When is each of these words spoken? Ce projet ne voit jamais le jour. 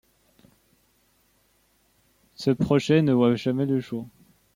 Ce 2.33 2.49
projet 2.49 3.03
ne 3.03 3.13
voit 3.13 3.35
jamais 3.35 3.67
le 3.67 3.79
jour. 3.79 4.07